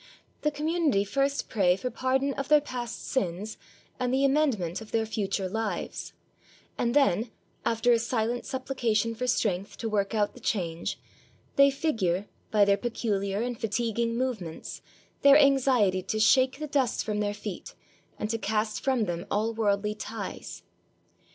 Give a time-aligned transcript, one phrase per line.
[0.41, 3.59] The community first pray for pardon of their past sins,
[3.99, 6.13] and the amend ment of their future lives;
[6.75, 7.29] and then,
[7.63, 10.97] after a silent suppli cation for strength to work out the change,
[11.55, 14.81] they figure, by their peculiar and fatiguing movements,
[15.21, 17.75] their anx iety to "shake the dust from their feet,"
[18.17, 20.63] and to cast from them all worldly ties.